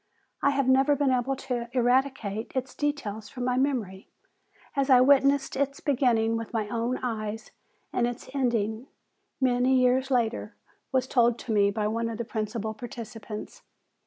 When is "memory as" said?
3.55-4.89